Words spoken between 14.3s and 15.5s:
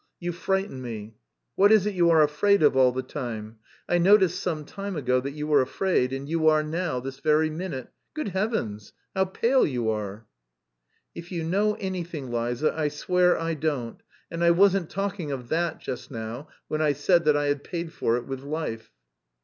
and I wasn't talking of